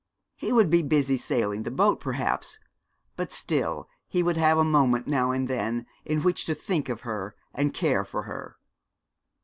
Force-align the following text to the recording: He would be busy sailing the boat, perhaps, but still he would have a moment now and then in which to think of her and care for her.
He 0.35 0.51
would 0.51 0.71
be 0.71 0.81
busy 0.81 1.15
sailing 1.15 1.61
the 1.61 1.69
boat, 1.69 1.99
perhaps, 2.01 2.57
but 3.15 3.31
still 3.31 3.87
he 4.07 4.23
would 4.23 4.35
have 4.35 4.57
a 4.57 4.63
moment 4.63 5.05
now 5.05 5.29
and 5.29 5.47
then 5.47 5.85
in 6.05 6.23
which 6.23 6.47
to 6.47 6.55
think 6.55 6.89
of 6.89 7.01
her 7.01 7.35
and 7.53 7.71
care 7.71 8.03
for 8.03 8.23
her. 8.23 8.57